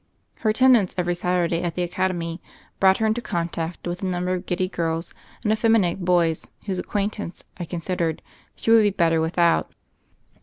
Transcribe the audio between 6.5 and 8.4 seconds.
whose acquaintance, I considered,